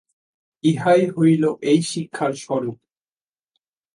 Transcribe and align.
ইহাই 0.63 1.01
হইল 1.15 1.43
এই 1.61 1.79
শিক্ষার 1.91 2.31
স্বরূপ। 2.33 2.77